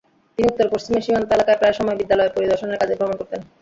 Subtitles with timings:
[0.39, 3.41] তিনি উত্তর-পশ্চিমের সীমান্ত এলাকায় প্রায় সময় বিদ্যালয় পরিদর্শনের কাজে ভ্রমণ করতেন।